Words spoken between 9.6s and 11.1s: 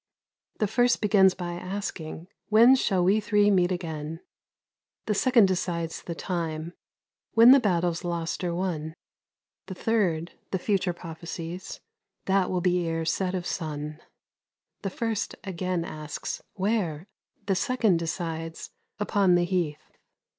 The third, the future